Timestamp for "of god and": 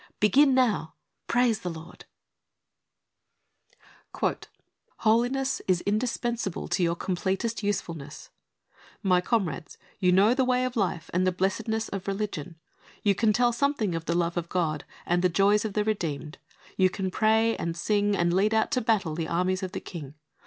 14.37-15.21